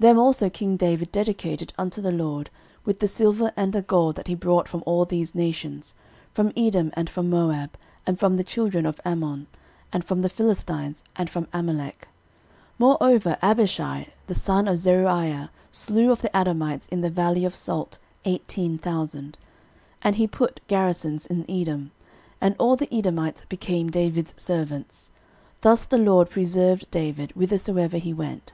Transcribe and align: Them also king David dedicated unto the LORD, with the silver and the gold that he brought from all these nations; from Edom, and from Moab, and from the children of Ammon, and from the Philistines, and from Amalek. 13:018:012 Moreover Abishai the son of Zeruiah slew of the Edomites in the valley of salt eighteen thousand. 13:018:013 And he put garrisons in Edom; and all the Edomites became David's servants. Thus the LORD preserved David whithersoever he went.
Them 0.00 0.18
also 0.18 0.50
king 0.50 0.76
David 0.76 1.12
dedicated 1.12 1.72
unto 1.78 2.02
the 2.02 2.10
LORD, 2.10 2.50
with 2.84 2.98
the 2.98 3.06
silver 3.06 3.52
and 3.56 3.72
the 3.72 3.82
gold 3.82 4.16
that 4.16 4.26
he 4.26 4.34
brought 4.34 4.66
from 4.66 4.82
all 4.84 5.04
these 5.04 5.32
nations; 5.32 5.94
from 6.34 6.52
Edom, 6.56 6.90
and 6.94 7.08
from 7.08 7.30
Moab, 7.30 7.76
and 8.04 8.18
from 8.18 8.36
the 8.36 8.42
children 8.42 8.84
of 8.84 9.00
Ammon, 9.04 9.46
and 9.92 10.04
from 10.04 10.22
the 10.22 10.28
Philistines, 10.28 11.04
and 11.14 11.30
from 11.30 11.46
Amalek. 11.52 12.08
13:018:012 12.80 12.80
Moreover 12.80 13.36
Abishai 13.40 14.08
the 14.26 14.34
son 14.34 14.66
of 14.66 14.76
Zeruiah 14.76 15.52
slew 15.70 16.10
of 16.10 16.20
the 16.20 16.36
Edomites 16.36 16.88
in 16.88 17.02
the 17.02 17.08
valley 17.08 17.44
of 17.44 17.54
salt 17.54 17.98
eighteen 18.24 18.76
thousand. 18.76 19.38
13:018:013 20.02 20.02
And 20.02 20.16
he 20.16 20.26
put 20.26 20.60
garrisons 20.66 21.26
in 21.26 21.48
Edom; 21.48 21.92
and 22.40 22.56
all 22.58 22.74
the 22.74 22.92
Edomites 22.92 23.44
became 23.48 23.88
David's 23.88 24.34
servants. 24.36 25.10
Thus 25.60 25.84
the 25.84 25.98
LORD 25.98 26.28
preserved 26.28 26.90
David 26.90 27.30
whithersoever 27.36 27.98
he 27.98 28.12
went. 28.12 28.52